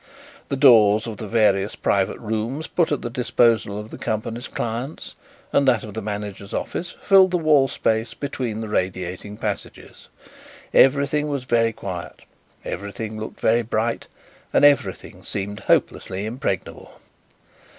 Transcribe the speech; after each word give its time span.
The 0.49 0.55
doors 0.57 1.05
of 1.05 1.17
the 1.17 1.27
various 1.27 1.75
private 1.75 2.17
rooms 2.17 2.65
put 2.65 2.91
at 2.91 3.03
the 3.03 3.09
disposal 3.11 3.77
of 3.77 3.91
the 3.91 3.99
company's 3.99 4.47
clients, 4.47 5.13
and 5.53 5.67
that 5.67 5.83
of 5.83 5.93
the 5.93 6.01
manager's 6.01 6.55
office, 6.55 6.95
filled 7.03 7.29
the 7.29 7.37
wall 7.37 7.67
space 7.67 8.15
between 8.15 8.61
the 8.61 8.67
radiating 8.67 9.37
passages. 9.37 10.09
Everything 10.73 11.27
was 11.27 11.43
very 11.43 11.71
quiet, 11.71 12.21
everything 12.65 13.19
looked 13.19 13.39
very 13.39 13.61
bright, 13.61 14.07
and 14.51 14.65
everything 14.65 15.23
seemed 15.23 15.59
hopelessly 15.59 16.25
impregnable. 16.25 16.99